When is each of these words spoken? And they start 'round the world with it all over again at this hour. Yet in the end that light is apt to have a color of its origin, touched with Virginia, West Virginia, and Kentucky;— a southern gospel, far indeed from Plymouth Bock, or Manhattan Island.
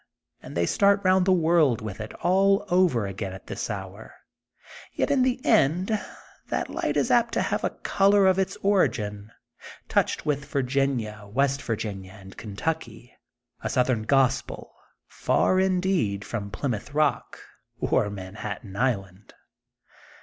And 0.41 0.57
they 0.57 0.65
start 0.65 0.99
'round 1.03 1.25
the 1.27 1.31
world 1.31 1.79
with 1.79 2.01
it 2.01 2.11
all 2.25 2.65
over 2.69 3.05
again 3.05 3.33
at 3.33 3.45
this 3.45 3.69
hour. 3.69 4.11
Yet 4.95 5.11
in 5.11 5.21
the 5.21 5.39
end 5.45 5.91
that 6.47 6.71
light 6.71 6.97
is 6.97 7.11
apt 7.11 7.35
to 7.35 7.41
have 7.43 7.63
a 7.63 7.69
color 7.69 8.25
of 8.25 8.39
its 8.39 8.55
origin, 8.63 9.31
touched 9.87 10.25
with 10.25 10.43
Virginia, 10.45 11.29
West 11.31 11.61
Virginia, 11.61 12.13
and 12.13 12.35
Kentucky;— 12.35 13.13
a 13.63 13.69
southern 13.69 14.01
gospel, 14.01 14.73
far 15.05 15.59
indeed 15.59 16.25
from 16.25 16.49
Plymouth 16.49 16.91
Bock, 16.93 17.39
or 17.79 18.09
Manhattan 18.09 18.75
Island. 18.75 19.35